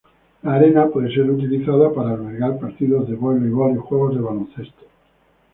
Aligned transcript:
La 0.41 0.55
arena 0.55 0.87
puede 0.87 1.13
ser 1.13 1.29
utilizada 1.29 1.93
para 1.93 2.13
albergar 2.15 2.57
partidos 2.57 3.07
de 3.07 3.13
voleibol 3.15 3.75
y 3.75 3.77
juegos 3.77 4.15
de 4.15 4.21
baloncesto. 4.21 4.85